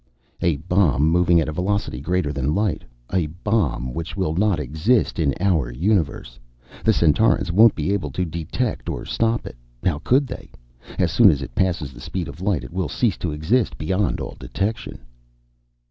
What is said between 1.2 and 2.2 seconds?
at a velocity